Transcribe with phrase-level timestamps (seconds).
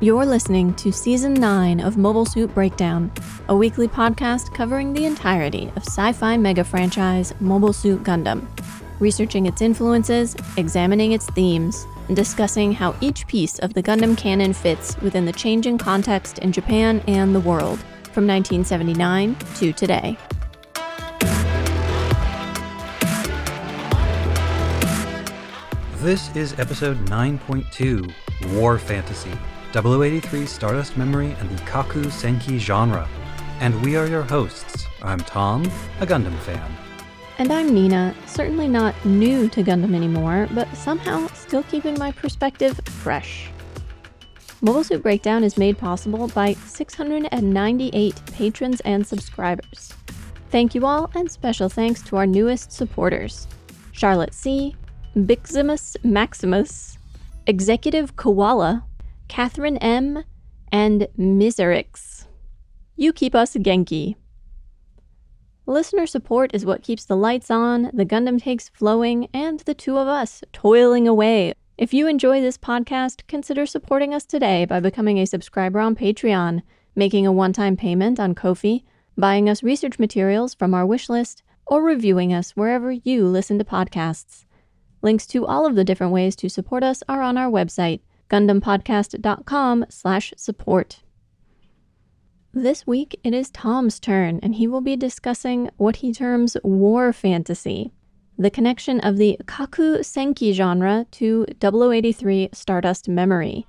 [0.00, 3.10] You're listening to Season 9 of Mobile Suit Breakdown,
[3.48, 8.46] a weekly podcast covering the entirety of sci fi mega franchise Mobile Suit Gundam,
[9.00, 14.52] researching its influences, examining its themes, and discussing how each piece of the Gundam canon
[14.52, 17.80] fits within the changing context in Japan and the world,
[18.12, 20.16] from 1979 to today.
[25.96, 28.12] This is episode 9.2
[28.54, 29.36] War Fantasy
[29.74, 33.06] 083 Stardust Memory and the Kaku Senki genre.
[33.60, 34.86] And we are your hosts.
[35.02, 35.64] I'm Thom,
[36.00, 36.76] a Gundam fan.
[37.38, 42.80] And I'm Nina, certainly not new to Gundam anymore, but somehow still keeping my perspective
[42.86, 43.50] fresh.
[44.60, 49.92] Mobile Suit Breakdown is made possible by 698 patrons and subscribers.
[50.50, 53.46] Thank you all, and special thanks to our newest supporters
[53.92, 54.74] Charlotte C.,
[55.14, 56.98] Biximus Maximus,
[57.46, 58.84] Executive Koala,
[59.28, 60.24] Catherine M.,
[60.70, 62.26] and Miserix.
[62.96, 64.16] You keep us Genki.
[65.66, 69.98] Listener support is what keeps the lights on, the Gundam takes flowing, and the two
[69.98, 71.54] of us toiling away.
[71.76, 76.62] If you enjoy this podcast, consider supporting us today by becoming a subscriber on Patreon,
[76.96, 78.82] making a one time payment on Ko-fi,
[79.16, 83.64] buying us research materials from our wish list, or reviewing us wherever you listen to
[83.64, 84.44] podcasts.
[85.02, 89.86] Links to all of the different ways to support us are on our website, gundampodcast.com
[89.88, 91.00] slash support.
[92.52, 97.12] This week it is Thom's turn, and he will be discussing what he terms war
[97.12, 97.92] fantasy,
[98.38, 103.66] the connection of the Kaku Senki genre to 0083 Stardust Memory.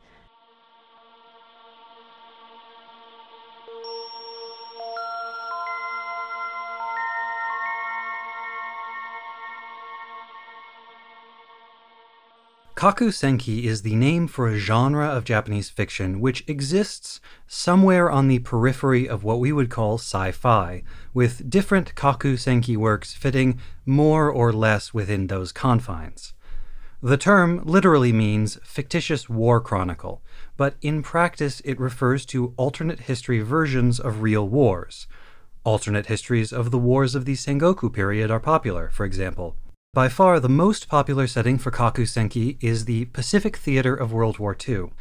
[12.80, 18.30] Kaku Senki is the name for a genre of Japanese fiction which exists somewhere on
[18.30, 23.60] the periphery of what we would call sci fi, with different Kaku Senki works fitting
[23.86, 26.34] more or less within those confines.
[27.04, 30.22] The term literally means fictitious war chronicle,
[30.56, 35.06] but in practice it refers to alternate history versions of real wars.
[35.66, 39.58] Alternate histories of the wars of the Sengoku period are popular, for example.
[39.92, 44.38] By far, the most popular setting for Kaku Senki is the Pacific Theater of World
[44.38, 44.92] War II.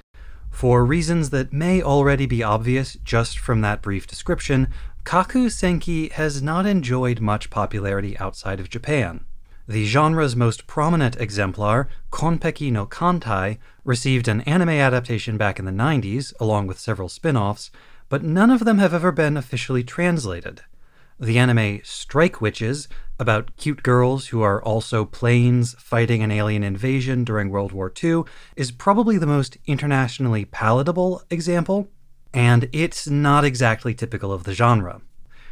[0.51, 4.69] For reasons that may already be obvious just from that brief description,
[5.05, 9.27] Kaku Senki has not enjoyed much popularity outside of Japan.
[9.69, 15.71] The genre's most prominent exemplar, Konpeki no Kantai, received an anime adaptation back in the
[15.71, 17.71] 90s, along with several spin offs,
[18.09, 20.63] but none of them have ever been officially translated.
[21.21, 22.87] The anime Strike Witches,
[23.19, 28.23] about cute girls who are also planes fighting an alien invasion during World War II,
[28.55, 31.89] is probably the most internationally palatable example,
[32.33, 35.01] and it's not exactly typical of the genre.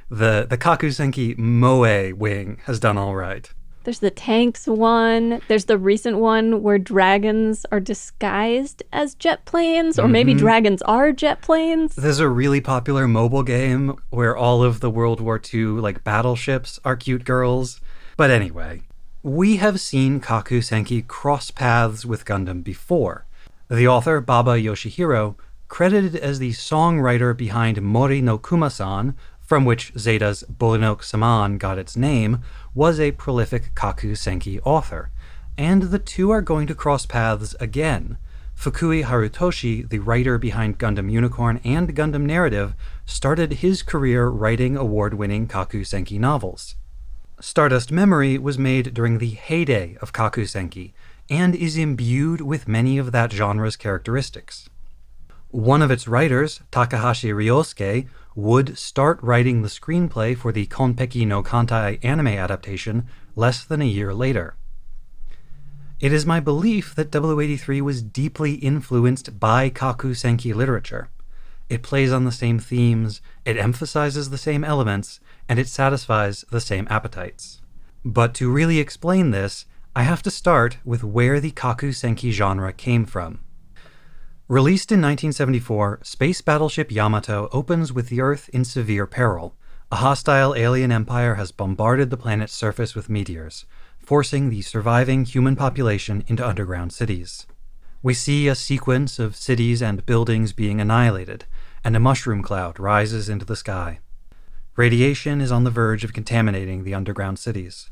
[0.08, 3.52] The, the Kakusenki Moe wing has done all right.
[3.86, 5.40] There's the tanks one.
[5.46, 10.38] There's the recent one where dragons are disguised as jet planes, or maybe Mhm.
[10.38, 11.94] dragons are jet planes.
[11.94, 16.80] There's a really popular mobile game where all of the World War II like battleships
[16.84, 17.80] are cute girls.
[18.16, 18.82] But anyway,
[19.22, 23.24] we have seen Kaku Senki cross paths with Gundam before.
[23.70, 25.36] The author Baba Yoshihiro,
[25.68, 29.14] credited as the songwriter behind Mori no Kuma-san,
[29.46, 32.40] from which Zeta's Bolinoak Sammahn got its name,
[32.74, 35.10] was a prolific Kaku Senki author.
[35.56, 38.18] And the two are going to cross paths again.
[38.58, 42.74] Fukui Harutoshi, the writer behind Gundam Unicorn and Gundam Narrative,
[43.04, 46.74] started his career writing award winning Kaku Senki novels.
[47.38, 50.92] Stardust Memory was made during the heyday of Kaku Senki
[51.28, 54.70] and is imbued with many of that genre's characteristics.
[55.50, 61.42] One of its writers, Takahashi Ryosuke, would start writing the screenplay for the Konpeki no
[61.42, 64.56] Kantai anime adaptation less than a year later.
[66.00, 71.08] It is my belief that 0083 was deeply influenced by Kaku Senki literature.
[71.70, 75.18] It plays on the same themes, it emphasizes the same elements,
[75.48, 77.62] and it satisfies the same appetites.
[78.04, 79.64] But to really explain this,
[79.96, 83.40] I have to start with where the Kaku Senki genre came from.
[84.48, 89.56] Released in 1974, Space Battleship Yamato opens with the Earth in severe peril.
[89.90, 93.66] A hostile alien empire has bombarded the planet's surface with meteors,
[93.98, 97.48] forcing the surviving human population into underground cities.
[98.04, 101.46] We see a sequence of cities and buildings being annihilated,
[101.82, 103.98] and a mushroom cloud rises into the sky.
[104.76, 107.90] Radiation is on the verge of contaminating the underground cities.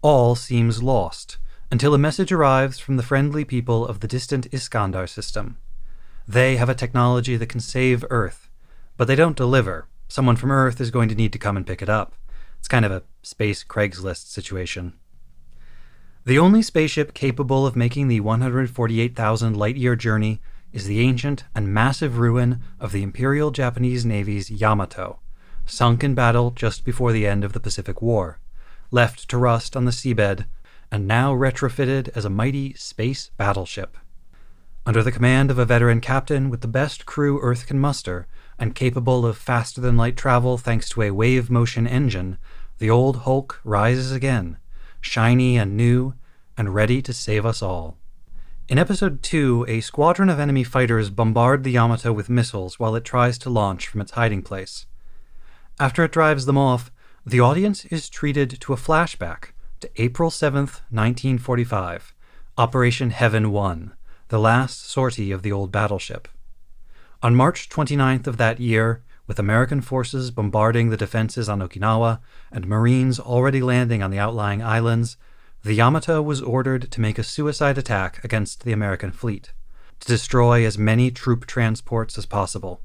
[0.00, 1.38] All seems lost
[1.70, 5.58] until a message arrives from the friendly people of the distant Iskandar system.
[6.28, 8.48] They have a technology that can save Earth,
[8.96, 9.88] but they don't deliver.
[10.08, 12.14] Someone from Earth is going to need to come and pick it up.
[12.58, 14.94] It's kind of a space Craigslist situation.
[16.24, 20.40] The only spaceship capable of making the 148,000 light year journey
[20.72, 25.20] is the ancient and massive ruin of the Imperial Japanese Navy's Yamato,
[25.64, 28.40] sunk in battle just before the end of the Pacific War,
[28.90, 30.46] left to rust on the seabed,
[30.90, 33.96] and now retrofitted as a mighty space battleship.
[34.84, 38.26] Under the command of a veteran captain with the best crew Earth can muster,
[38.58, 42.38] and capable of faster than light travel thanks to a wave motion engine,
[42.78, 44.58] the old Hulk rises again
[45.00, 46.14] shiny and new,
[46.56, 47.96] and ready to save us all.
[48.68, 53.04] In episode 2, a squadron of enemy fighters bombard the Yamato with missiles while it
[53.04, 54.86] tries to launch from its hiding place.
[55.78, 56.90] After it drives them off,
[57.24, 59.50] the audience is treated to a flashback
[59.80, 62.14] to April 7th, 1945,
[62.56, 63.92] Operation Heaven 1,
[64.28, 66.28] the last sortie of the old battleship.
[67.22, 72.20] On March 29th of that year, with American forces bombarding the defenses on Okinawa
[72.50, 75.18] and Marines already landing on the outlying islands,
[75.62, 79.52] the Yamato was ordered to make a suicide attack against the American fleet,
[80.00, 82.80] to destroy as many troop transports as possible.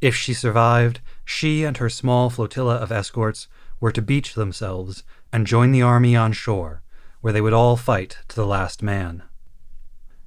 [0.00, 3.48] If she survived, she and her small flotilla of escorts
[3.80, 5.02] were to beach themselves
[5.32, 6.82] and join the army on shore,
[7.20, 9.22] where they would all fight to the last man.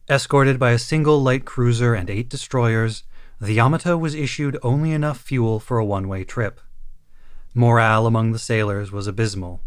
[0.09, 3.03] Escorted by a single light cruiser and eight destroyers,
[3.39, 6.59] the Yamato was issued only enough fuel for a one way trip.
[7.53, 9.62] Morale among the sailors was abysmal.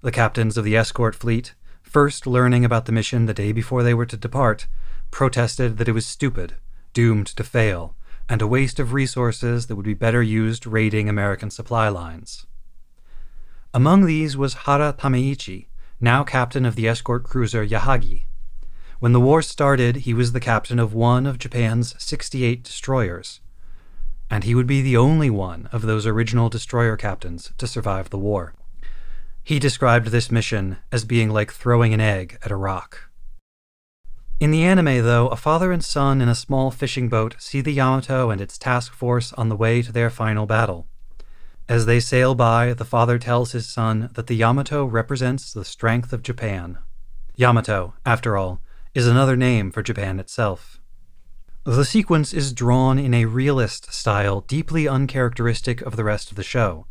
[0.00, 3.94] The captains of the escort fleet, first learning about the mission the day before they
[3.94, 4.66] were to depart,
[5.10, 6.54] protested that it was stupid,
[6.92, 7.94] doomed to fail,
[8.28, 12.46] and a waste of resources that would be better used raiding American supply lines.
[13.76, 15.66] Among these was Hara Tameichi,
[16.00, 18.22] now captain of the escort cruiser Yahagi.
[19.00, 23.40] When the war started, he was the captain of one of Japan's 68 destroyers.
[24.30, 28.18] And he would be the only one of those original destroyer captains to survive the
[28.18, 28.54] war.
[29.42, 33.10] He described this mission as being like throwing an egg at a rock.
[34.38, 37.72] In the anime, though, a father and son in a small fishing boat see the
[37.72, 40.86] Yamato and its task force on the way to their final battle.
[41.68, 46.12] As they sail by, the father tells his son that the Yamato represents the strength
[46.12, 46.78] of Japan.
[47.36, 48.60] Yamato, after all,
[48.94, 50.78] is another name for Japan itself.
[51.64, 56.42] The sequence is drawn in a realist style deeply uncharacteristic of the rest of the
[56.42, 56.86] show,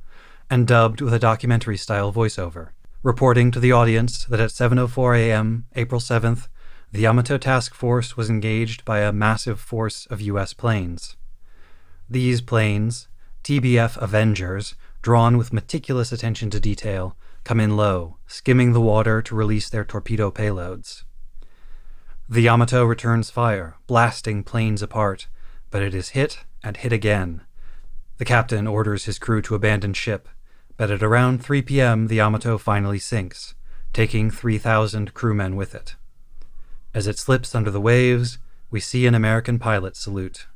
[0.49, 2.69] and dubbed with a documentary style voiceover,
[3.03, 6.47] reporting to the audience that at 7:04 a.m., April 7th,
[6.91, 11.15] the Yamato task force was engaged by a massive force of US planes.
[12.09, 13.07] These planes,
[13.43, 19.35] TBF Avengers, drawn with meticulous attention to detail, come in low, skimming the water to
[19.35, 21.03] release their torpedo payloads.
[22.29, 25.27] The Yamato returns fire, blasting planes apart,
[25.71, 27.41] but it is hit and hit again.
[28.17, 30.29] The captain orders his crew to abandon ship,
[30.77, 33.55] but at around 3 p.m., the Yamato finally sinks,
[33.91, 35.95] taking 3,000 crewmen with it.
[36.93, 38.37] As it slips under the waves,
[38.71, 40.47] we see an American pilot salute.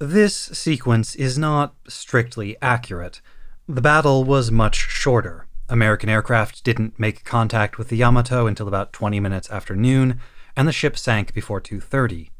[0.00, 3.20] This sequence is not strictly accurate.
[3.68, 5.48] The battle was much shorter.
[5.68, 10.20] American aircraft didn't make contact with the Yamato until about 20 minutes after noon,
[10.56, 12.30] and the ship sank before 2:30.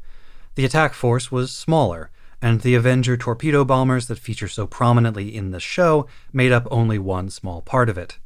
[0.55, 5.51] The attack force was smaller, and the Avenger torpedo bombers that feature so prominently in
[5.51, 8.19] the show made up only one small part of it.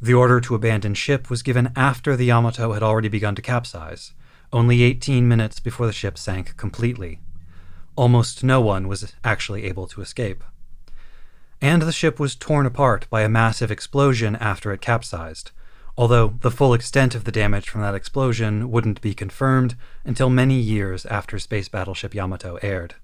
[0.00, 4.12] The order to abandon ship was given after the Yamato had already begun to capsize,
[4.52, 7.20] only 18 minutes before the ship sank completely.
[7.96, 10.44] Almost no one was actually able to escape.
[11.60, 15.50] And the ship was torn apart by a massive explosion after it capsized,
[15.96, 19.74] although the full extent of the damage from that explosion wouldn't be confirmed
[20.04, 22.96] until many years after Space Battleship Yamato aired.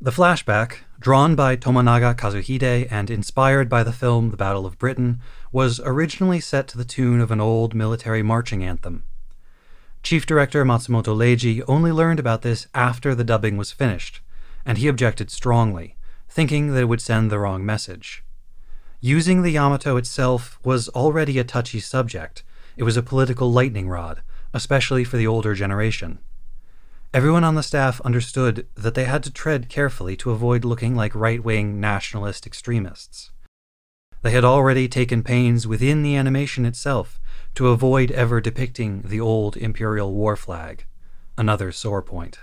[0.00, 5.20] The flashback, drawn by Tomonaga Kazuhide and inspired by the film The Battle of Britain,
[5.50, 9.02] was originally set to the tune of an old military marching anthem.
[10.02, 14.20] Chief Director Matsumoto Leiji only learned about this after the dubbing was finished,
[14.64, 15.96] and he objected strongly,
[16.28, 18.24] thinking that it would send the wrong message.
[19.00, 22.42] Using the Yamato itself was already a touchy subject.
[22.76, 26.18] It was a political lightning rod, especially for the older generation.
[27.14, 31.14] Everyone on the staff understood that they had to tread carefully to avoid looking like
[31.14, 33.30] right wing nationalist extremists.
[34.22, 37.20] They had already taken pains within the animation itself
[37.58, 40.86] to avoid ever depicting the old imperial war flag,
[41.36, 42.40] another sore point.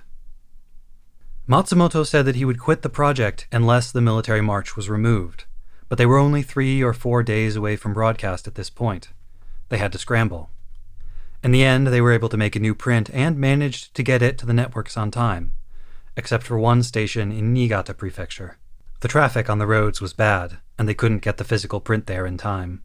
[1.50, 5.46] Matsumoto said that he would quit the project unless the military march was removed
[5.88, 9.10] but they were only three or four days away from broadcast at this point.
[9.70, 10.50] They had to scramble.
[11.44, 14.22] In the end, they were able to make a new print and managed to get
[14.22, 15.54] it to the networks on time.
[16.18, 18.58] except for one station in Niigata Prefecture.
[19.02, 22.26] The traffic on the roads was bad, and they couldn't get the physical print there
[22.26, 22.85] in time.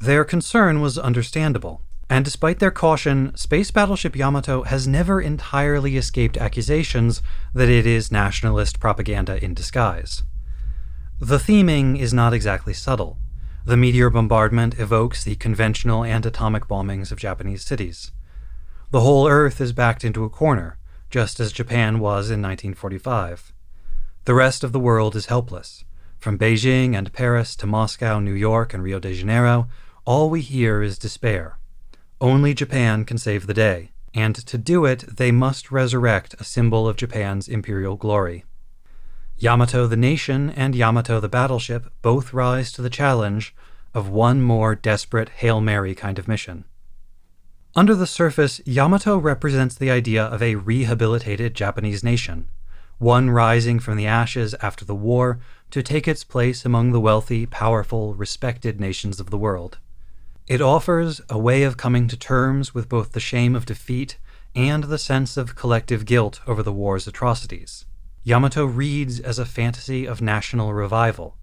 [0.00, 6.36] Their concern was understandable, and despite their caution, Space Battleship Yamato has never entirely escaped
[6.36, 7.20] accusations
[7.52, 10.22] that it is nationalist propaganda in disguise.
[11.20, 13.18] The theming is not exactly subtle.
[13.64, 18.12] The meteor bombardment evokes the conventional and atomic bombings of Japanese cities.
[18.92, 20.78] The whole Earth is backed into a corner,
[21.10, 23.52] just as Japan was in 1945.
[24.24, 25.84] The rest of the world is helpless.
[26.18, 29.68] From Beijing and Paris to Moscow, New York, and Rio de Janeiro,
[30.08, 31.58] all we hear is despair.
[32.18, 36.88] Only Japan can save the day, and to do it, they must resurrect a symbol
[36.88, 38.46] of Japan's imperial glory.
[39.36, 43.54] Yamato the nation and Yamato the battleship both rise to the challenge
[43.92, 46.64] of one more desperate Hail Mary kind of mission.
[47.76, 52.48] Under the surface, Yamato represents the idea of a rehabilitated Japanese nation,
[52.96, 55.38] one rising from the ashes after the war
[55.70, 59.76] to take its place among the wealthy, powerful, respected nations of the world.
[60.48, 64.16] It offers a way of coming to terms with both the shame of defeat
[64.54, 67.84] and the sense of collective guilt over the war's atrocities.
[68.24, 71.36] Yamato reads as a fantasy of national revival,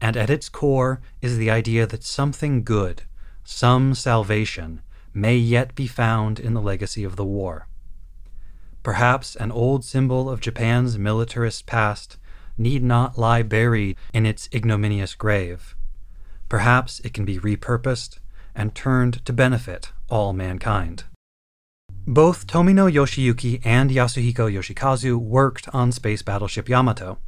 [0.00, 3.02] and at its core is the idea that something good,
[3.44, 4.82] some salvation,
[5.14, 7.68] may yet be found in the legacy of the war.
[8.82, 12.16] Perhaps an old symbol of Japan's militarist past
[12.56, 15.76] need not lie buried in its ignominious grave.
[16.48, 18.18] Perhaps it can be repurposed
[18.58, 21.04] and turned to benefit all mankind.
[22.06, 27.18] Both Tomino Yoshiyuki and Yasuhiko Yoshikazu worked on Space Battleship Yamato,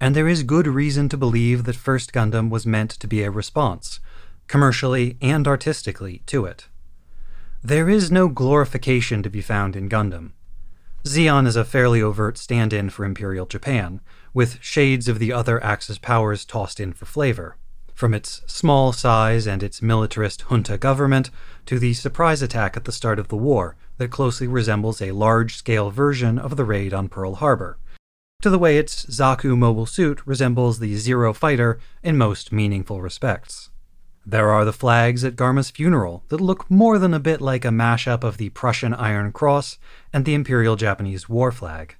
[0.00, 3.30] and there is good reason to believe that First Gundam was meant to be a
[3.30, 3.98] response,
[4.46, 6.68] commercially and artistically, to it.
[7.64, 10.32] There is no glorification to be found in Gundam.
[11.04, 14.00] Zeon is a fairly overt stand in for Imperial Japan,
[14.32, 17.56] with shades of the other Axis powers tossed in for flavor
[17.96, 21.30] from its small size and its militarist junta government
[21.64, 25.56] to the surprise attack at the start of the war that closely resembles a large
[25.56, 27.78] scale version of the raid on Pearl Harbor,
[28.42, 33.70] to the way its Zaku mobile suit resembles the Zero fighter in most meaningful respects.
[34.26, 37.68] There are the flags at Garma's funeral that look more than a bit like a
[37.68, 39.78] mashup of the Prussian Iron Cross
[40.12, 41.96] and the Imperial Japanese war flag.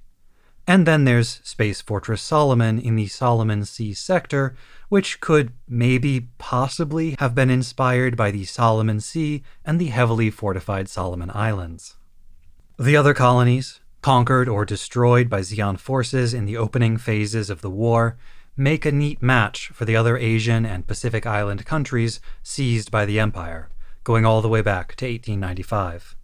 [0.69, 4.53] And then there's Space Fortress Solomon in the Solomon Sea sector,
[4.89, 10.89] which could maybe possibly have been inspired by the Solomon Sea and the heavily fortified
[10.89, 11.95] Solomon Islands.
[12.77, 17.69] The other colonies, conquered or destroyed by Zeon forces in the opening phases of the
[17.69, 18.17] war,
[18.57, 23.21] make a neat match for the other Asian and Pacific Island countries seized by the
[23.21, 23.69] Empire,
[24.03, 26.17] going all the way back to 1895.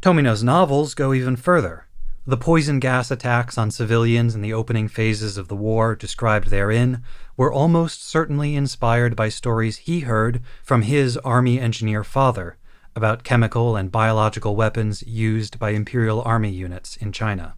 [0.00, 1.86] Tomino's novels go even further
[2.30, 7.02] the poison gas attacks on civilians in the opening phases of the war described therein
[7.36, 12.56] were almost certainly inspired by stories he heard from his Army engineer father
[12.94, 17.54] about chemical and biological weapons used by Imperial Army units in China.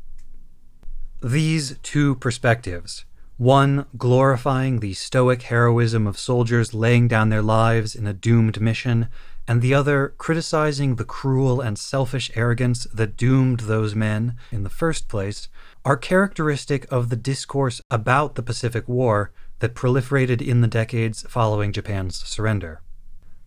[1.23, 3.05] These two perspectives,
[3.37, 9.09] one glorifying the stoic heroism of soldiers laying down their lives in a doomed mission,
[9.49, 14.71] and the other criticizing the cruel and selfish arrogance that doomed those men in the
[14.71, 15.49] first place,
[15.85, 21.73] are characteristic of the discourse about the Pacific War that proliferated in the decades following
[21.73, 22.81] Japan's surrender.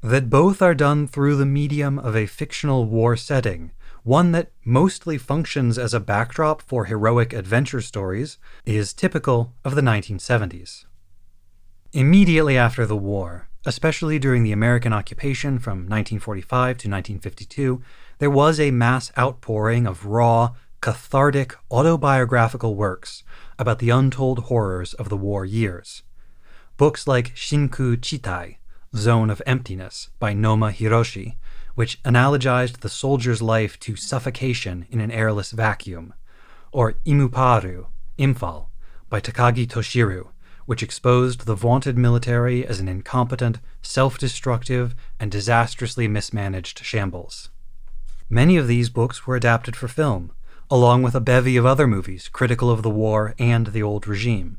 [0.01, 3.71] That both are done through the medium of a fictional war setting,
[4.03, 9.81] one that mostly functions as a backdrop for heroic adventure stories, is typical of the
[9.81, 10.85] 1970s.
[11.91, 17.81] Immediately after the war, especially during the American occupation from 1945 to 1952,
[18.19, 23.23] there was a mass outpouring of raw, cathartic autobiographical works
[23.57, 26.03] about the untold horrors of the war years.
[26.77, 28.57] Books like Shinku Chitai,
[28.95, 31.37] Zone of Emptiness, by Noma Hiroshi,
[31.73, 36.13] which analogized the soldier's life to suffocation in an airless vacuum,
[36.71, 37.87] or Imuparu,
[38.19, 38.67] Imphal,
[39.09, 40.29] by Takagi Toshiro,
[40.65, 47.49] which exposed the vaunted military as an incompetent, self destructive, and disastrously mismanaged shambles.
[48.29, 50.31] Many of these books were adapted for film,
[50.69, 54.57] along with a bevy of other movies critical of the war and the old regime.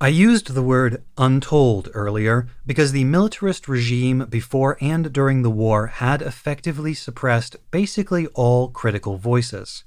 [0.00, 5.86] I used the word untold earlier because the militarist regime before and during the war
[5.86, 9.84] had effectively suppressed basically all critical voices.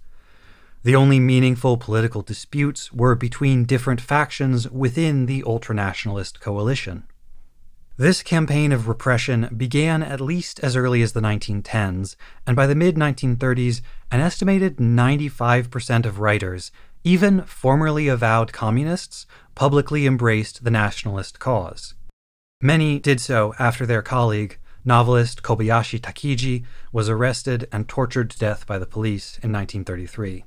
[0.86, 7.06] The only meaningful political disputes were between different factions within the ultranationalist coalition.
[7.98, 12.16] This campaign of repression began at least as early as the 1910s,
[12.46, 16.72] and by the mid 1930s, an estimated 95% of writers,
[17.04, 19.26] even formerly avowed communists,
[19.56, 21.96] publicly embraced the nationalist cause.
[22.62, 28.68] Many did so after their colleague, novelist Kobayashi Takiji, was arrested and tortured to death
[28.68, 30.46] by the police in 1933.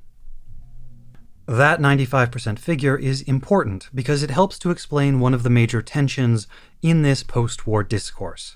[1.49, 6.45] That 95% figure is important because it helps to explain one of the major tensions
[6.83, 8.55] in this post war discourse.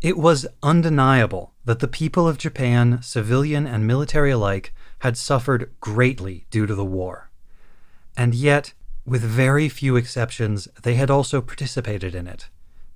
[0.00, 6.46] It was undeniable that the people of Japan, civilian and military alike, had suffered greatly
[6.52, 7.32] due to the war.
[8.16, 12.48] And yet, with very few exceptions, they had also participated in it,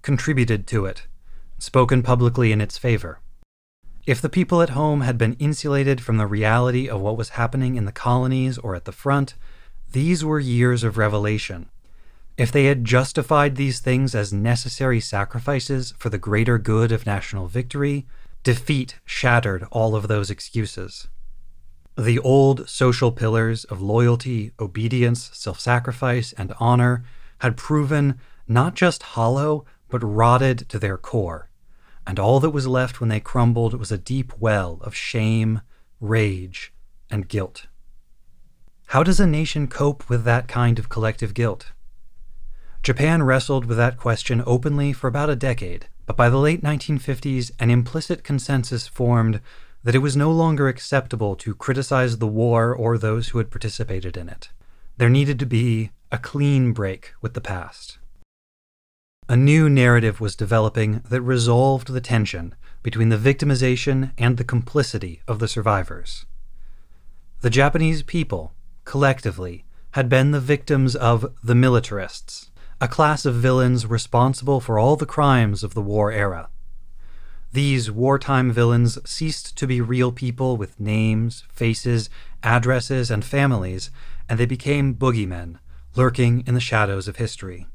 [0.03, 1.09] contributed to it,
[1.59, 3.19] spoken publicly in its favor.
[4.07, 7.77] If the people at home had been insulated from the reality of what was happening
[7.77, 9.35] in the colonies or at the front,
[9.93, 11.71] these were years of revelation.
[12.37, 17.47] If they had justified these things as necessary sacrifices for the greater good of national
[17.47, 18.07] victory,
[18.43, 21.09] defeat shattered all of those excuses.
[21.97, 27.05] The old social pillars of loyalty, obedience, self sacrifice, and honor
[27.39, 31.49] had proven not just hollow, but rotted to their core
[32.07, 35.61] and all that was left when they crumbled was a deep well of shame,
[36.01, 36.73] rage,
[37.11, 37.67] and guilt.
[38.89, 41.73] How does a nation cope with that kind of collective guilt?
[42.83, 47.51] Japan wrestled with that question openly for about a decade, but by the late 1950s,
[47.59, 49.41] an implicit consensus formed
[49.83, 54.17] that it was no longer acceptable to criticize the war or those who had participated
[54.17, 54.51] in it.
[54.97, 57.99] There needed to be a clean break with the past.
[59.27, 65.23] A new narrative was developing that resolved the tension between the victimization and the complicity
[65.27, 66.27] of the survivors.
[67.41, 68.53] The Japanese people,
[68.85, 72.51] collectively, had been the victims of the militarists,
[72.83, 76.51] a class of villains responsible for all the crimes of the war era.
[77.51, 82.11] These wartime villains ceased to be real people with names, faces,
[82.43, 83.91] addresses, and families,
[84.29, 85.61] and they became boogeymen,
[85.97, 87.69] lurking in the shadows of history.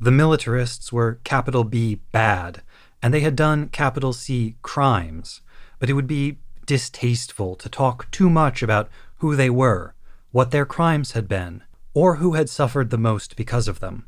[0.00, 2.62] The militarists were capital B bad,
[3.02, 5.40] and they had done capital C crimes,
[5.78, 9.94] but it would be distasteful to talk too much about who they were,
[10.30, 11.62] what their crimes had been,
[11.94, 14.06] or who had suffered the most because of them.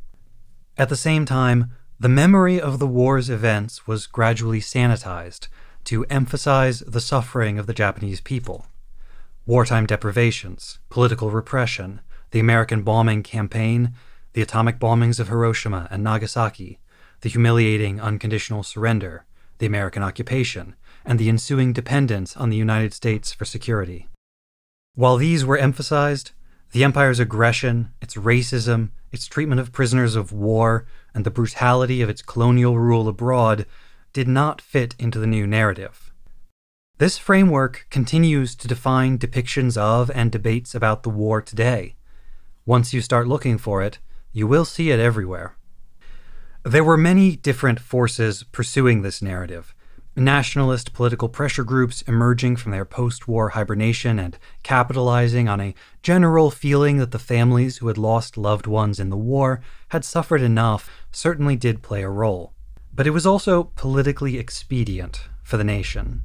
[0.79, 5.48] At the same time, the memory of the war's events was gradually sanitized
[5.85, 8.66] to emphasize the suffering of the Japanese people.
[9.44, 12.00] Wartime deprivations, political repression,
[12.31, 13.94] the American bombing campaign,
[14.32, 16.78] the atomic bombings of Hiroshima and Nagasaki,
[17.20, 19.24] the humiliating unconditional surrender,
[19.58, 24.08] the American occupation, and the ensuing dependence on the United States for security.
[24.94, 26.32] While these were emphasized,
[26.72, 32.08] the empire's aggression, its racism, its treatment of prisoners of war, and the brutality of
[32.08, 33.66] its colonial rule abroad
[34.12, 36.12] did not fit into the new narrative.
[36.98, 41.96] This framework continues to define depictions of and debates about the war today.
[42.66, 43.98] Once you start looking for it,
[44.32, 45.56] you will see it everywhere.
[46.62, 49.74] There were many different forces pursuing this narrative.
[50.16, 56.50] Nationalist political pressure groups emerging from their post war hibernation and capitalizing on a general
[56.50, 60.90] feeling that the families who had lost loved ones in the war had suffered enough
[61.10, 62.52] certainly did play a role.
[62.92, 66.22] But it was also politically expedient for the nation.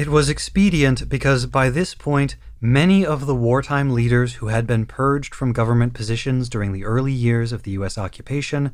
[0.00, 4.86] It was expedient because by this point, many of the wartime leaders who had been
[4.86, 7.98] purged from government positions during the early years of the U.S.
[7.98, 8.70] occupation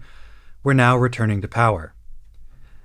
[0.62, 1.94] were now returning to power.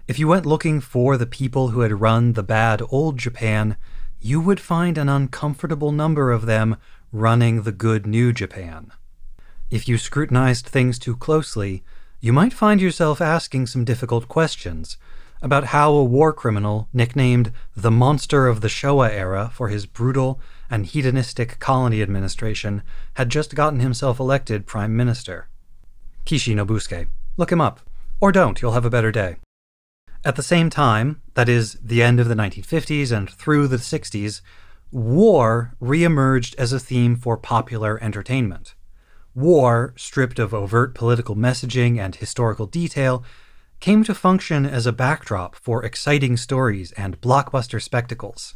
[0.07, 3.77] If you went looking for the people who had run the bad old Japan,
[4.19, 6.77] you would find an uncomfortable number of them
[7.11, 8.91] running the good new Japan.
[9.69, 11.83] If you scrutinized things too closely,
[12.19, 14.97] you might find yourself asking some difficult questions
[15.41, 20.39] about how a war criminal nicknamed the Monster of the Showa era for his brutal
[20.69, 22.83] and hedonistic colony administration
[23.15, 25.49] had just gotten himself elected prime minister.
[26.25, 27.07] Kishi Nobusuke.
[27.37, 27.81] Look him up.
[28.19, 29.37] Or don't, you'll have a better day.
[30.23, 34.41] At the same time, that is, the end of the 1950s and through the 60s,
[34.91, 38.75] war reemerged as a theme for popular entertainment.
[39.33, 43.23] War, stripped of overt political messaging and historical detail,
[43.81, 48.53] came to function as a backdrop for exciting stories and blockbuster spectacles.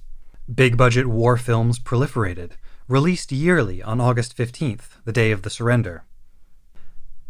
[0.53, 2.51] Big budget war films proliferated,
[2.87, 6.05] released yearly on August 15th, the day of the surrender.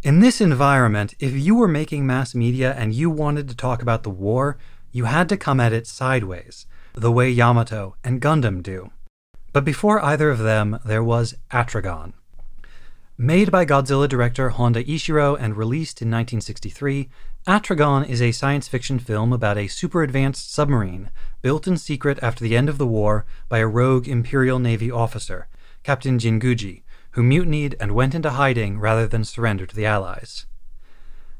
[0.03, 4.03] In this environment, if you were making mass media and you wanted to talk about
[4.03, 4.57] the war,
[4.91, 8.91] you had to come at it sideways, the way Yamato and Gundam do.
[9.53, 12.11] But before either of them, there was Atragon.
[13.17, 17.09] Made by Godzilla director Honda Ishiro and released in 1963,
[17.47, 21.11] Atragon is a science fiction film about a super advanced submarine
[21.43, 25.47] built in secret after the end of the war by a rogue Imperial Navy officer,
[25.83, 26.81] Captain Jinguji,
[27.11, 30.47] who mutinied and went into hiding rather than surrender to the Allies.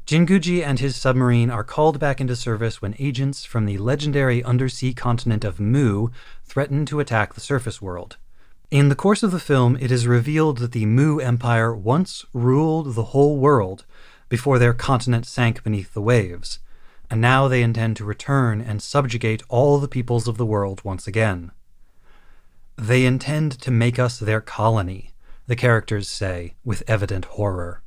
[0.06, 4.94] Jinguji and his submarine are called back into service when agents from the legendary undersea
[4.94, 6.10] continent of Mu
[6.44, 8.16] threaten to attack the surface world.
[8.70, 12.94] In the course of the film, it is revealed that the Mu Empire once ruled
[12.94, 13.84] the whole world
[14.28, 16.58] before their continent sank beneath the waves,
[17.10, 21.06] and now they intend to return and subjugate all the peoples of the world once
[21.06, 21.52] again.
[22.76, 25.12] They intend to make us their colony,
[25.46, 27.82] the characters say with evident horror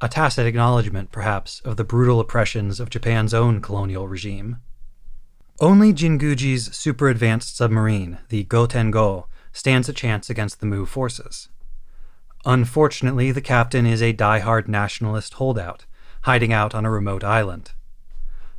[0.00, 4.56] a tacit acknowledgement, perhaps, of the brutal oppressions of Japan's own colonial regime.
[5.60, 11.48] Only Jinguji's super advanced submarine, the Gotengo, stands a chance against the Mu forces.
[12.44, 15.84] Unfortunately, the captain is a die-hard nationalist holdout,
[16.22, 17.72] hiding out on a remote island.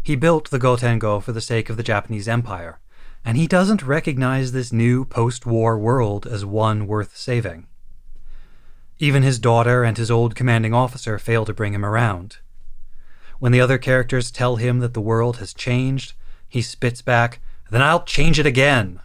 [0.03, 2.79] He built the Gotengo for the sake of the Japanese Empire,
[3.25, 7.67] and he doesn't recognize this new post war world as one worth saving.
[8.99, 12.37] Even his daughter and his old commanding officer fail to bring him around.
[13.39, 16.13] When the other characters tell him that the world has changed,
[16.47, 17.39] he spits back,
[17.71, 18.99] Then I'll change it again.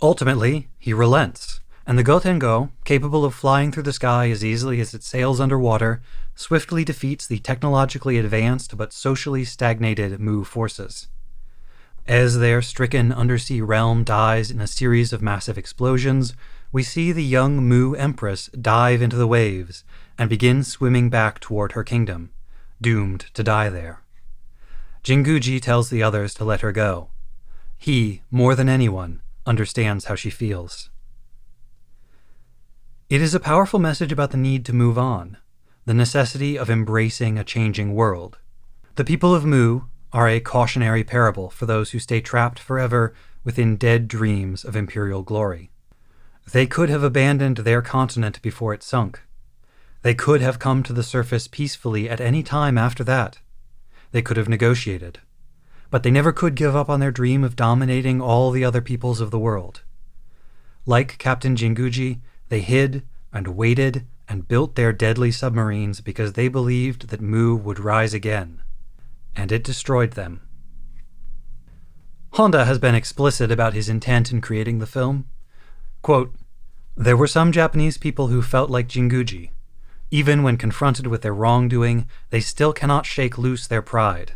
[0.00, 4.92] Ultimately, he relents, and the Gotengo, capable of flying through the sky as easily as
[4.92, 6.02] it sails underwater,
[6.34, 11.06] swiftly defeats the technologically advanced but socially stagnated Mu forces.
[12.08, 16.34] As their stricken undersea realm dies in a series of massive explosions,
[16.72, 19.84] we see the young Mu Empress dive into the waves
[20.18, 22.30] and begin swimming back toward her kingdom,
[22.80, 24.02] doomed to die there.
[25.04, 27.10] Jinguji tells the others to let her go.
[27.76, 30.90] He, more than anyone, understands how she feels.
[33.08, 35.36] It is a powerful message about the need to move on,
[35.84, 38.38] the necessity of embracing a changing world.
[38.96, 43.14] The people of Mu are a cautionary parable for those who stay trapped forever
[43.44, 45.70] within dead dreams of imperial glory.
[46.50, 49.20] They could have abandoned their continent before it sunk.
[50.02, 53.38] They could have come to the surface peacefully at any time after that.
[54.10, 55.20] They could have negotiated.
[55.92, 59.20] But they never could give up on their dream of dominating all the other peoples
[59.20, 59.82] of the world.
[60.86, 67.08] Like Captain Jinguji, they hid and waited and built their deadly submarines because they believed
[67.08, 68.62] that Mu would rise again.
[69.34, 70.40] And it destroyed them.
[72.32, 75.26] Honda has been explicit about his intent in creating the film.
[76.02, 76.34] Quote,
[76.96, 79.50] there were some Japanese people who felt like Jinguji.
[80.10, 84.32] Even when confronted with their wrongdoing, they still cannot shake loose their pride.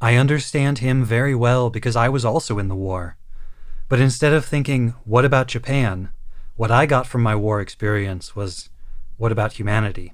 [0.00, 3.16] I understand him very well because I was also in the war.
[3.88, 6.10] But instead of thinking, what about Japan,
[6.56, 8.70] what I got from my war experience was,
[9.16, 10.12] what about humanity?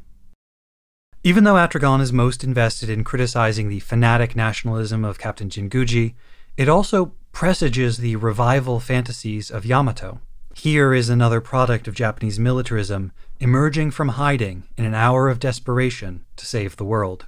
[1.23, 6.15] Even though Atragon is most invested in criticizing the fanatic nationalism of Captain Jinguji,
[6.57, 10.21] it also presages the revival fantasies of Yamato.
[10.55, 16.25] Here is another product of Japanese militarism emerging from hiding in an hour of desperation
[16.37, 17.27] to save the world.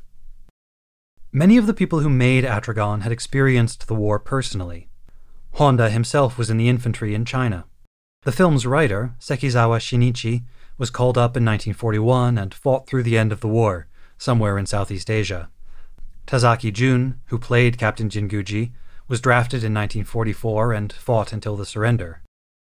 [1.30, 4.88] Many of the people who made Atragon had experienced the war personally.
[5.52, 7.66] Honda himself was in the infantry in China.
[8.24, 10.44] The film's writer, Sekizawa Shinichi,
[10.78, 14.66] was called up in 1941 and fought through the end of the war, somewhere in
[14.66, 15.50] Southeast Asia.
[16.28, 18.70] Tazaki Jun, who played Captain Jinguji,
[19.08, 22.22] was drafted in 1944 and fought until the surrender.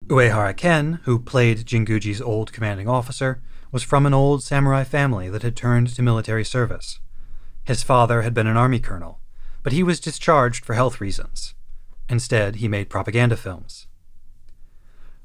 [0.06, 5.42] Uehara Ken, who played Jinguji's old commanding officer, was from an old samurai family that
[5.42, 6.98] had turned to military service.
[7.62, 9.20] His father had been an army colonel,
[9.62, 11.54] but he was discharged for health reasons.
[12.08, 13.85] Instead, he made propaganda films.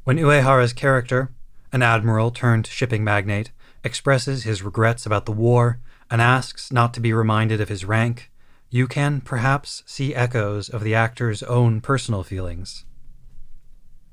[0.03, 1.31] When Uehara's character,
[1.71, 3.51] an admiral turned shipping magnate,
[3.83, 8.31] expresses his regrets about the war and asks not to be reminded of his rank,
[8.71, 12.83] you can perhaps see echoes of the actor's own personal feelings.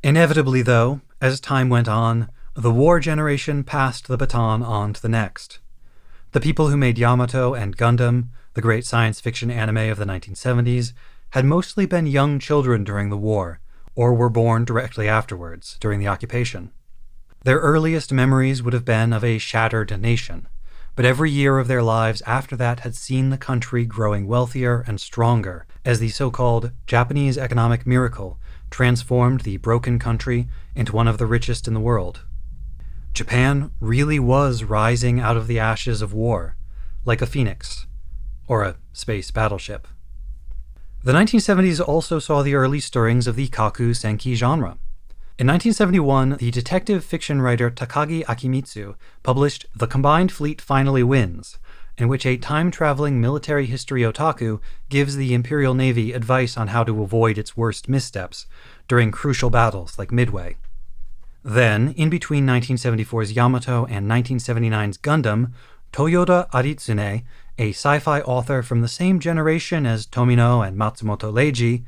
[0.03, 5.09] Inevitably, though, as time went on, the war generation passed the baton on to the
[5.09, 5.59] next.
[6.33, 10.92] The people who made Yamato and Gundam, the great science fiction anime of the 1970s,
[11.31, 13.61] had mostly been young children during the war,
[13.98, 16.70] or were born directly afterwards, during the occupation.
[17.42, 20.46] Their earliest memories would have been of a shattered nation,
[20.94, 25.00] but every year of their lives after that had seen the country growing wealthier and
[25.00, 28.38] stronger as the so called Japanese economic miracle
[28.70, 32.20] transformed the broken country into one of the richest in the world.
[33.12, 36.56] Japan really was rising out of the ashes of war,
[37.04, 37.88] like a phoenix,
[38.46, 39.88] or a space battleship.
[41.09, 44.77] The 1970s also saw the early stirrings of the kaku senki genre.
[45.38, 51.59] In 1971, the detective fiction writer Takagi Akimitsu published The Combined Fleet Finally Wins,
[51.97, 56.85] in which a time traveling military history otaku gives the Imperial Navy advice on how
[56.85, 58.44] to avoid its worst missteps
[58.87, 60.59] during crucial battles like Midway.
[61.42, 65.53] Then, in between 1974's Yamato and 1979's Gundam,
[65.90, 67.25] Toyota Aritsune,
[67.59, 71.85] a sci fi author from the same generation as Tomino and Matsumoto Leiji,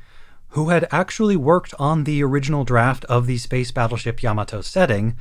[0.50, 5.16] who had actually worked on the original draft of the space battleship Yamato setting,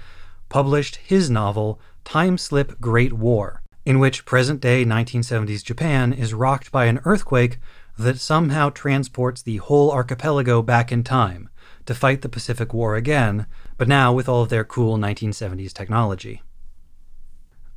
[0.49, 6.71] published his novel Time Slip Great War, in which present day 1970s Japan is rocked
[6.71, 7.59] by an earthquake
[7.97, 11.49] that somehow transports the whole archipelago back in time
[11.85, 13.45] to fight the Pacific War again,
[13.77, 16.41] but now with all of their cool 1970s technology.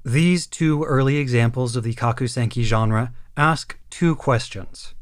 [0.05, 4.95] These two early examples of the kakusenki genre ask two questions.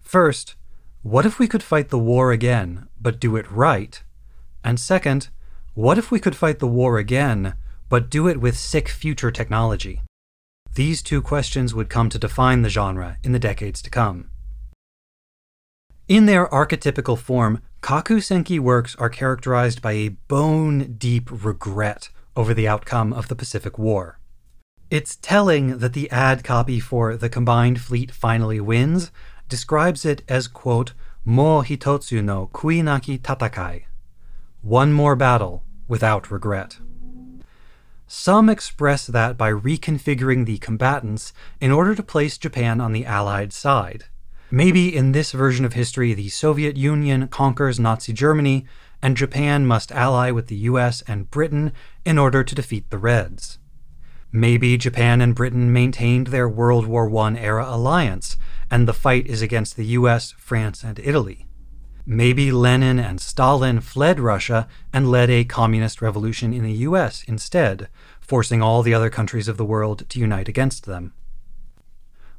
[0.00, 0.56] First,
[1.02, 4.02] what if we could fight the war again, but do it right?
[4.64, 5.28] And second,
[5.74, 7.54] what if we could fight the war again,
[7.88, 10.02] but do it with sick future technology?
[10.74, 14.30] These two questions would come to define the genre in the decades to come.
[16.08, 22.66] In their archetypical form, Kakusenki works are characterized by a bone deep regret over the
[22.66, 24.18] outcome of the Pacific War.
[24.92, 29.10] It's telling that the ad copy for The Combined Fleet Finally Wins
[29.48, 30.92] describes it as, quote,
[31.24, 33.84] Mo hitotsu no kui naki tatakai.
[34.60, 36.76] One more battle without regret.
[38.06, 43.54] Some express that by reconfiguring the combatants in order to place Japan on the Allied
[43.54, 44.04] side.
[44.50, 48.66] Maybe in this version of history, the Soviet Union conquers Nazi Germany,
[49.00, 51.72] and Japan must ally with the US and Britain
[52.04, 53.58] in order to defeat the Reds.
[54.34, 58.38] Maybe Japan and Britain maintained their World War I era alliance,
[58.70, 61.46] and the fight is against the US, France, and Italy.
[62.06, 67.88] Maybe Lenin and Stalin fled Russia and led a communist revolution in the US instead,
[68.22, 71.12] forcing all the other countries of the world to unite against them.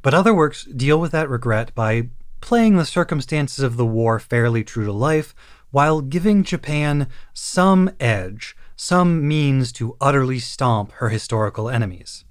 [0.01, 2.09] But other works deal with that regret by
[2.41, 5.35] playing the circumstances of the war fairly true to life
[5.69, 12.25] while giving Japan some edge some means to utterly stomp her historical enemies.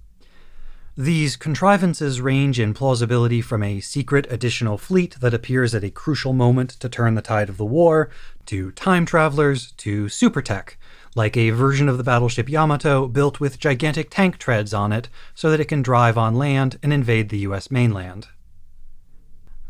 [0.96, 6.34] These contrivances range in plausibility from a secret additional fleet that appears at a crucial
[6.34, 8.10] moment to turn the tide of the war,
[8.46, 10.76] to time travelers, to super tech,
[11.14, 15.50] like a version of the battleship Yamato built with gigantic tank treads on it so
[15.50, 18.28] that it can drive on land and invade the US mainland.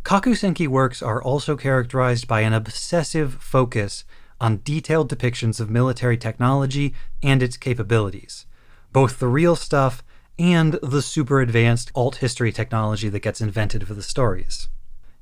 [0.02, 4.04] Kakusenki works are also characterized by an obsessive focus
[4.42, 8.44] on detailed depictions of military technology and its capabilities,
[8.92, 10.02] both the real stuff
[10.38, 14.68] and the super advanced alt history technology that gets invented for the stories.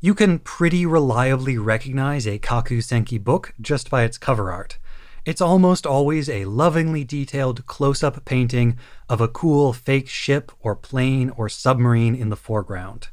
[0.00, 4.78] You can pretty reliably recognize a Kakusenki book just by its cover art.
[5.26, 8.78] It's almost always a lovingly detailed close up painting
[9.10, 13.08] of a cool fake ship or plane or submarine in the foreground.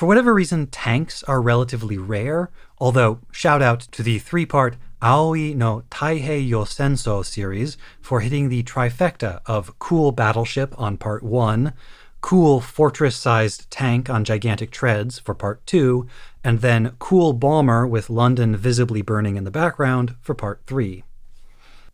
[0.00, 5.52] For whatever reason, tanks are relatively rare, although shout out to the three part Aoi
[5.54, 11.74] no Taihei Yosenso series for hitting the trifecta of cool battleship on part 1,
[12.22, 16.06] cool fortress sized tank on gigantic treads for part 2,
[16.42, 21.04] and then cool bomber with London visibly burning in the background for part 3.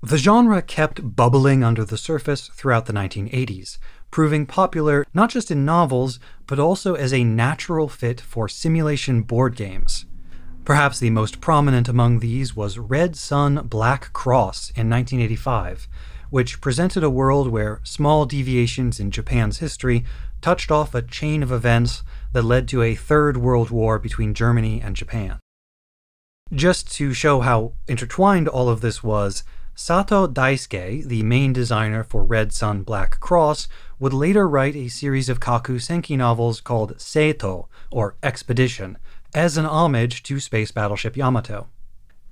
[0.01, 3.79] The genre kept bubbling under the surface throughout the 1980s,
[4.11, 9.57] proving popular not just in novels, but also as a natural fit for simulation board
[9.57, 10.07] games.
[10.65, 15.87] Perhaps the most prominent among these was Red Sun Black Cross in 1985,
[16.31, 20.05] which presented a world where small deviations in Japan's history
[20.41, 24.81] touched off a chain of events that led to a third world war between Germany
[24.81, 25.39] and Japan.
[26.53, 32.25] Just to show how intertwined all of this was, Sato Daisuke, the main designer for
[32.25, 38.17] Red Sun Black Cross, would later write a series of Kakusenki novels called Seito, or
[38.23, 38.99] Expedition,
[39.35, 41.69] as an homage to space battleship Yamato.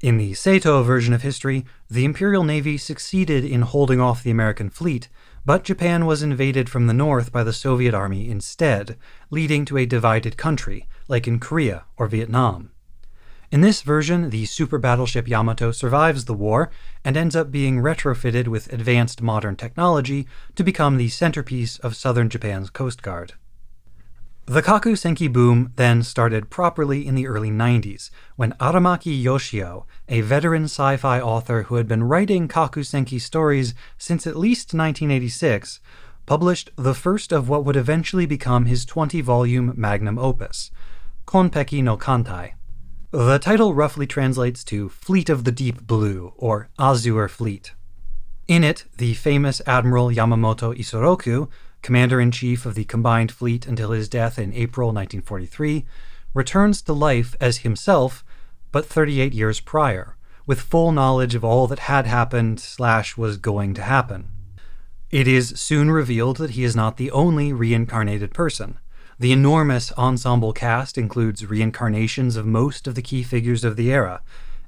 [0.01, 4.69] In the Seito version of history, the Imperial Navy succeeded in holding off the American
[4.69, 5.09] fleet,
[5.47, 8.99] but Japan was invaded from the north by the Soviet army instead,
[9.31, 12.71] leading to a divided country, like in Korea or Vietnam.
[13.55, 16.73] In this version, the super battleship Yamato survives the war
[17.05, 22.29] and ends up being retrofitted with advanced modern technology to become the centerpiece of southern
[22.29, 23.35] Japan's Coast Guard.
[24.47, 30.65] The Kakusenki boom then started properly in the early 90s, when Aramaki Yoshio, a veteran
[30.65, 35.79] sci fi author who had been writing Kakusenki stories since at least 1986,
[36.27, 40.73] published the first of what would eventually become his 20 volume magnum opus,
[41.25, 42.55] Konpeki no Kantai.
[43.15, 47.73] The title roughly translates to Fleet of the Deep Blue, or Azure Fleet.
[48.49, 51.49] In it, the famous Admiral Yamamoto Isoroku
[51.81, 55.87] commander in chief of the combined fleet until his death in April 1943,
[56.35, 58.25] returns to life as himself,
[58.73, 63.75] but 38 years prior, with full knowledge of all that had happened slash was going
[63.75, 64.27] to happen.
[65.13, 68.81] It is soon revealed that he is not the only reincarnated person.
[69.19, 74.23] The enormous ensemble cast includes reincarnations of most of the key figures of the era,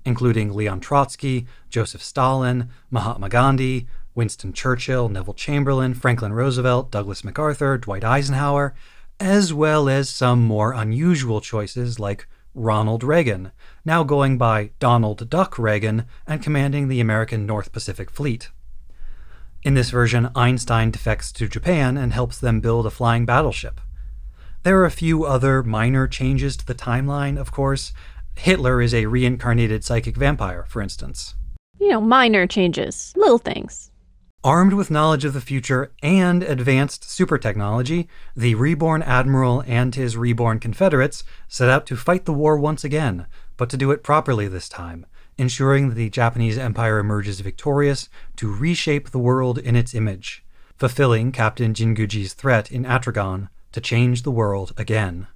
[0.04, 7.76] including Leon Trotsky, Joseph Stalin, Mahatma Gandhi, Winston Churchill, Neville Chamberlain, Franklin Roosevelt, Douglas MacArthur,
[7.76, 8.74] Dwight Eisenhower,
[9.18, 13.50] as well as some more unusual choices like Ronald Reagan,
[13.84, 18.50] now going by Donald Duck Reagan and commanding the American North Pacific Fleet.
[19.62, 23.80] In this version, Einstein defects to Japan and helps them build a flying battleship.
[24.66, 27.92] There are a few other minor changes to the timeline, of course.
[28.34, 31.36] Hitler is a reincarnated psychic vampire, for instance.
[31.78, 33.92] You know, minor changes, little things.
[34.42, 40.16] Armed with knowledge of the future and advanced super technology, the reborn admiral and his
[40.16, 44.48] reborn Confederates set out to fight the war once again, but to do it properly
[44.48, 45.06] this time,
[45.38, 50.44] ensuring that the Japanese Empire emerges victorious to reshape the world in its image,
[50.76, 55.26] fulfilling Captain Jinguji's threat in Atragon to change the world again.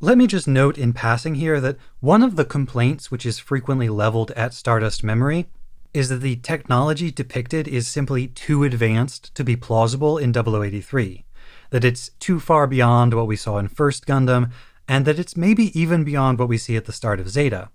[0.00, 3.90] Let me just note in passing here that one of the complaints which is frequently
[3.90, 5.44] leveled at Stardust Memory
[5.92, 11.26] is that the technology depicted is simply too advanced to be plausible in 0083,
[11.68, 14.50] that it's too far beyond what we saw in First Gundam,
[14.88, 17.68] and that it's maybe even beyond what we see at the start of Zeta.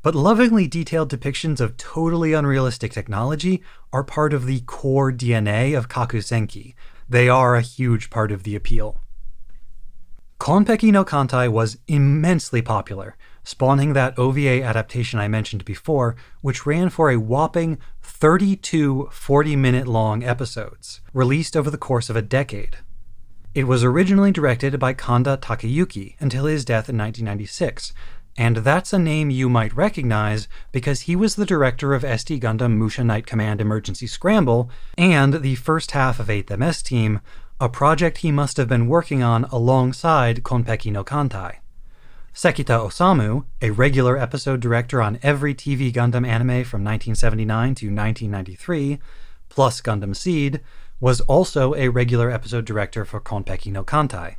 [0.00, 5.88] But lovingly detailed depictions of totally unrealistic technology are part of the core DNA of
[5.88, 6.74] Kakusenki.
[7.10, 9.00] They are a huge part of the appeal.
[10.38, 16.88] Konpeki no Kantai was immensely popular, spawning that OVA adaptation I mentioned before, which ran
[16.88, 22.78] for a whopping 32 40 minute long episodes, released over the course of a decade.
[23.56, 27.92] It was originally directed by Kanda Takeyuki until his death in 1996,
[28.36, 32.76] and that's a name you might recognize because he was the director of SD Gundam
[32.76, 37.20] Musha Knight Command Emergency Scramble and the first half of 8th MS Team,
[37.60, 41.56] a project he must have been working on alongside Konpeki no Kantai.
[42.32, 48.98] Sekita Osamu, a regular episode director on every TV Gundam anime from 1979 to 1993,
[49.48, 50.60] plus Gundam Seed,
[51.00, 54.36] was also a regular episode director for Konpeki no Kantai.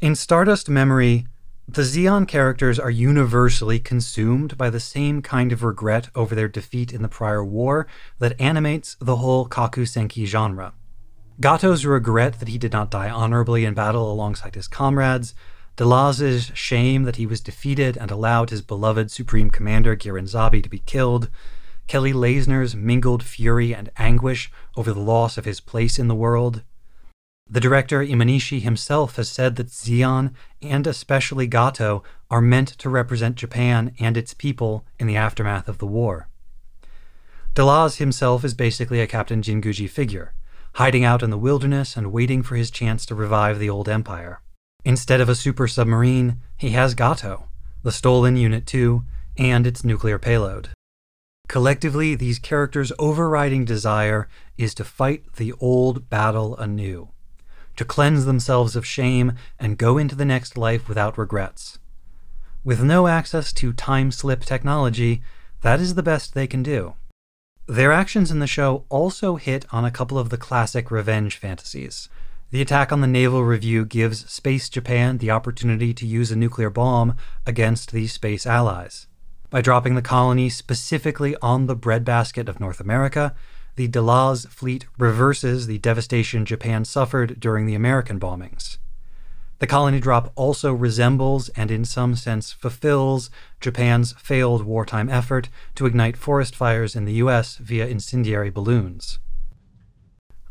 [0.00, 1.26] In Stardust Memory,
[1.70, 6.94] the Zeon characters are universally consumed by the same kind of regret over their defeat
[6.94, 7.86] in the prior war
[8.18, 10.72] that animates the whole Kaku Senki genre.
[11.42, 15.34] Gato's regret that he did not die honorably in battle alongside his comrades,
[15.76, 20.70] Delaz's shame that he was defeated and allowed his beloved Supreme Commander Gihren Zabi to
[20.70, 21.28] be killed,
[21.86, 26.62] Kelly Layzner's mingled fury and anguish over the loss of his place in the world,
[27.50, 33.36] the director Imanishi himself has said that Zeon, and especially Gato, are meant to represent
[33.36, 36.28] Japan and its people in the aftermath of the war.
[37.54, 40.34] Delaz himself is basically a Captain Jinguji figure,
[40.74, 44.42] hiding out in the wilderness and waiting for his chance to revive the old empire.
[44.84, 47.48] Instead of a super submarine, he has Gato,
[47.82, 49.04] the stolen Unit 2,
[49.38, 50.68] and its nuclear payload.
[51.48, 57.08] Collectively, these characters' overriding desire is to fight the old battle anew
[57.78, 61.78] to cleanse themselves of shame and go into the next life without regrets.
[62.64, 65.22] With no access to time slip technology,
[65.62, 66.94] that is the best they can do.
[67.66, 72.08] Their actions in the show also hit on a couple of the classic revenge fantasies.
[72.50, 76.70] The attack on the Naval Review gives Space Japan the opportunity to use a nuclear
[76.70, 77.14] bomb
[77.46, 79.06] against the space allies.
[79.50, 83.34] By dropping the colony specifically on the breadbasket of North America,
[83.78, 88.78] the Delaz fleet reverses the devastation Japan suffered during the American bombings.
[89.60, 95.86] The colony drop also resembles and, in some sense, fulfills Japan's failed wartime effort to
[95.86, 99.20] ignite forest fires in the US via incendiary balloons.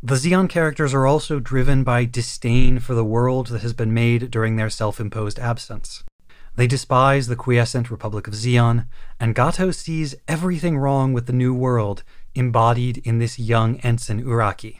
[0.01, 4.31] The Zeon characters are also driven by disdain for the world that has been made
[4.31, 6.05] during their self imposed absence.
[6.55, 8.87] They despise the quiescent Republic of Zeon,
[9.19, 12.03] and Gato sees everything wrong with the New World
[12.37, 14.79] embodied in this young ensign Uraki.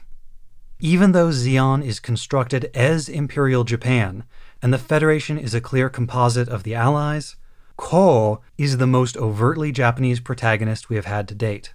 [0.80, 4.24] Even though Zeon is constructed as Imperial Japan,
[4.62, 7.36] and the Federation is a clear composite of the Allies,
[7.78, 11.74] Ko is the most overtly Japanese protagonist we have had to date.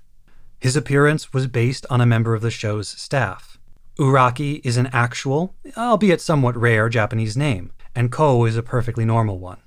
[0.59, 3.59] His appearance was based on a member of the show's staff.
[3.99, 9.39] Uraki is an actual, albeit somewhat rare, Japanese name, and Ko is a perfectly normal
[9.39, 9.59] one.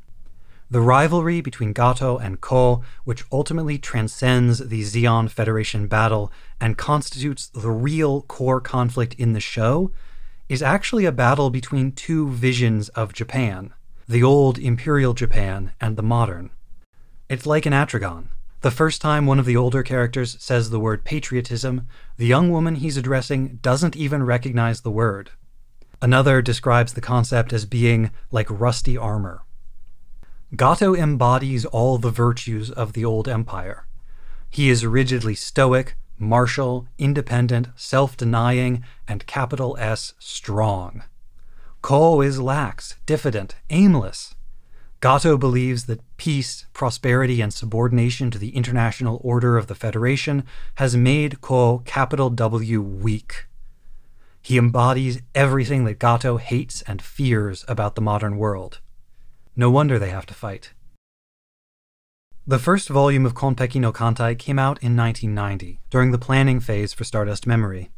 [0.71, 7.47] The rivalry between Gato and Ko, which ultimately transcends the Zeon Federation battle and constitutes
[7.47, 9.91] the real core conflict in the show,
[10.49, 13.73] is actually a battle between two visions of Japan
[14.07, 16.51] the old imperial Japan and the modern.
[17.27, 18.27] It's like an atragon.
[18.61, 21.87] The first time one of the older characters says the word patriotism,
[22.17, 25.31] the young woman he's addressing doesn't even recognize the word.
[26.01, 29.44] Another describes the concept as being like rusty armor.
[30.55, 33.87] Gato embodies all the virtues of the old empire.
[34.49, 41.03] He is rigidly stoic, martial, independent, self denying, and capital S strong.
[41.81, 44.35] Ko is lax, diffident, aimless.
[45.01, 50.43] Gato believes that peace, prosperity, and subordination to the international order of the Federation
[50.75, 53.47] has made Ko capital W weak.
[54.41, 58.79] He embodies everything that Gato hates and fears about the modern world.
[59.55, 60.73] No wonder they have to fight.
[62.45, 66.93] The first volume of Konpeki no Kantai came out in 1990, during the planning phase
[66.93, 67.89] for Stardust Memory.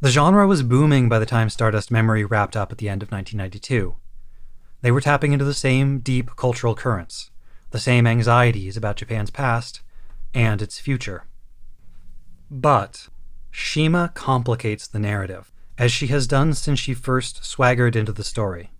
[0.00, 3.10] The genre was booming by the time Stardust Memory wrapped up at the end of
[3.10, 3.96] 1992.
[4.80, 7.30] They were tapping into the same deep cultural currents,
[7.70, 9.80] the same anxieties about Japan's past
[10.32, 11.24] and its future.
[12.50, 13.08] But
[13.50, 18.70] Shima complicates the narrative, as she has done since she first swaggered into the story.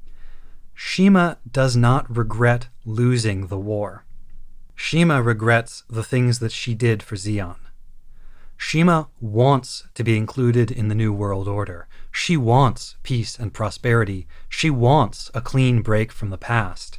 [0.75, 4.05] Shima does not regret losing the war.
[4.75, 7.57] Shima regrets the things that she did for Zeon.
[8.57, 11.89] Shima wants to be included in the New World Order.
[12.11, 14.27] She wants peace and prosperity.
[14.49, 16.99] She wants a clean break from the past.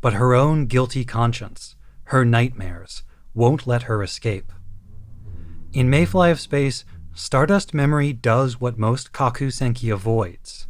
[0.00, 3.02] But her own guilty conscience, her nightmares,
[3.34, 4.52] won't let her escape.
[5.72, 6.84] In Mayfly of Space,
[7.14, 10.66] Stardust Memory does what most Kaku Senki avoids.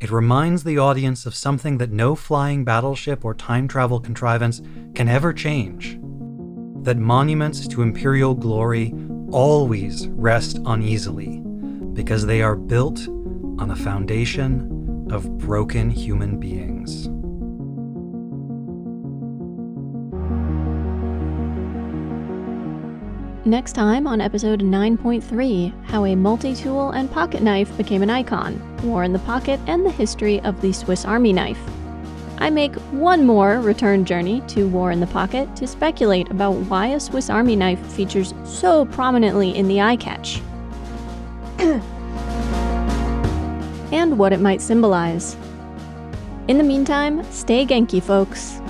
[0.00, 4.62] It reminds the audience of something that no flying battleship or time travel contrivance
[4.94, 5.98] can ever change
[6.82, 8.94] that monuments to imperial glory
[9.32, 11.40] always rest uneasily
[11.94, 13.08] because they are built
[13.58, 17.08] on a foundation of broken human beings.
[23.48, 28.60] Next time on episode 9.3 How a Multi Tool and Pocket Knife Became an Icon
[28.82, 31.58] War in the Pocket and the History of the Swiss Army Knife.
[32.36, 36.88] I make one more return journey to War in the Pocket to speculate about why
[36.88, 40.42] a Swiss Army knife features so prominently in the eye catch.
[43.90, 45.38] and what it might symbolize.
[46.48, 48.60] In the meantime, stay Genki, folks.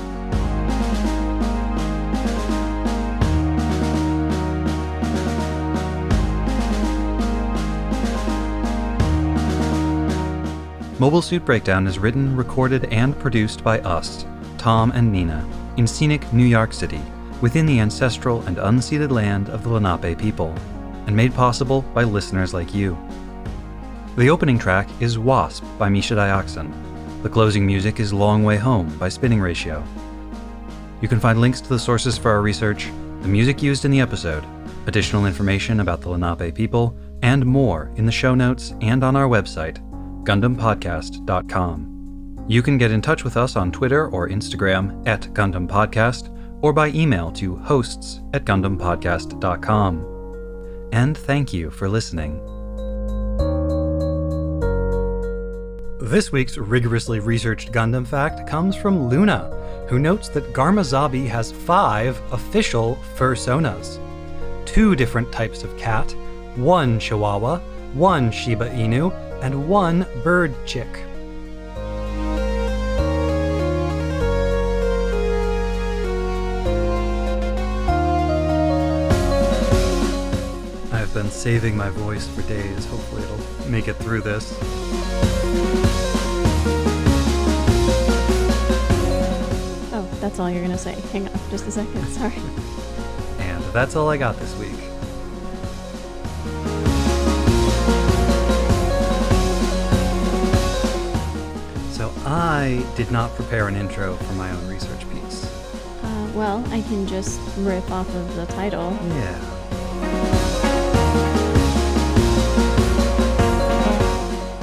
[11.01, 14.26] Mobile Suit Breakdown is written, recorded, and produced by us,
[14.57, 17.01] Thom and Nina, in scenic New York City,
[17.40, 20.53] within the ancestral and unceded land of the Lenape people,
[21.07, 22.99] and made possible by listeners like you.
[24.16, 26.72] The opening track is Wasp by Misha Dioxin.
[27.22, 29.84] The closing music is Long Way Home by Spinning Ratio.
[31.01, 32.90] You can find links to the sources for our research,
[33.22, 34.44] the music used in the episode,
[34.88, 39.28] additional information about the Lenape people, and more in the show notes and on our
[39.28, 39.78] website,
[40.24, 42.46] GundamPodcast.com.
[42.48, 46.72] You can get in touch with us on Twitter or Instagram at Gundam Podcast or
[46.72, 50.88] by email to hosts at GundamPodcast.com.
[50.92, 52.40] And thank you for listening.
[56.00, 59.50] This week's rigorously researched Gundam fact comes from Luna,
[59.88, 64.00] who notes that Garma Zabi has five official fursonas
[64.68, 66.14] two different types of cat,
[66.54, 67.58] one Chihuahua,
[67.94, 69.10] one Shiba Inu,
[69.43, 70.89] and one bird chick.
[80.93, 82.84] I've been saving my voice for days.
[82.86, 84.57] Hopefully, it'll make it through this.
[89.93, 91.01] Oh, that's all you're gonna say.
[91.12, 92.07] Hang on just a second.
[92.09, 92.32] Sorry.
[93.39, 94.78] And that's all I got this week.
[102.31, 105.47] I did not prepare an intro for my own research piece.
[106.03, 108.93] Uh, well, I can just rip off of the title.
[109.09, 109.55] Yeah.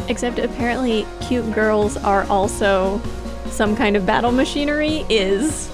[0.07, 3.01] Except apparently, cute girls are also
[3.47, 5.03] some kind of battle machinery.
[5.09, 5.68] Is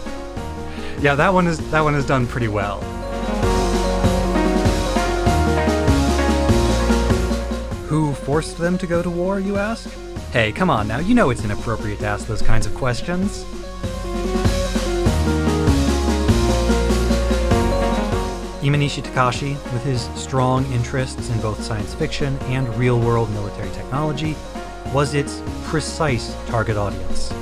[1.02, 2.80] Yeah, that one is that one is done pretty well.
[7.90, 9.90] Who forced them to go to war, you ask?
[10.32, 13.44] Hey, come on now, you know it's inappropriate to ask those kinds of questions.
[18.62, 24.38] Imanishi Takashi, with his strong interests in both science fiction and real world military technology,
[24.94, 27.34] was its precise target audience.